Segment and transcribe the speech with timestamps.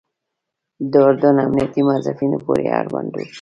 [0.91, 3.25] د اردن امنیتي موظفینو پورې اړوند وو.